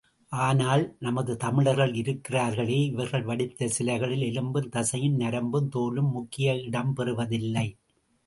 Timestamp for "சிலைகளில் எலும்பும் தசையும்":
3.67-5.15